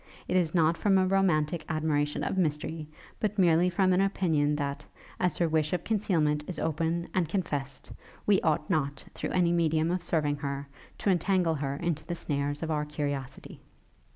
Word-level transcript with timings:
It 0.27 0.35
is 0.35 0.55
not 0.55 0.79
from 0.79 0.97
a 0.97 1.05
romantic 1.05 1.63
admiration 1.69 2.23
of 2.23 2.35
mystery, 2.35 2.87
but 3.19 3.37
merely 3.37 3.69
from 3.69 3.93
an 3.93 4.01
opinion 4.01 4.55
that, 4.55 4.83
as 5.19 5.37
her 5.37 5.47
wish 5.47 5.73
of 5.73 5.83
concealment 5.83 6.43
is 6.49 6.57
open 6.57 7.07
and 7.13 7.29
confessed, 7.29 7.91
we 8.25 8.41
ought 8.41 8.67
not, 8.67 9.05
through 9.13 9.29
the 9.29 9.51
medium 9.51 9.91
of 9.91 10.01
serving 10.01 10.37
her, 10.37 10.67
to 10.97 11.11
entangle 11.11 11.53
her 11.53 11.75
into 11.75 12.03
the 12.03 12.15
snares 12.15 12.63
of 12.63 12.71
our 12.71 12.83
curiosity.' 12.83 13.61